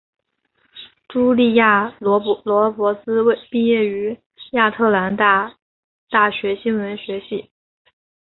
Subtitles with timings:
[1.07, 4.19] 茱莉亚罗勃兹毕业于
[4.53, 5.59] 亚特兰大
[6.09, 7.51] 大学新闻学系。